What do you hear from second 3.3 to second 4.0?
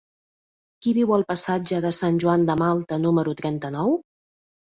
trenta-nou?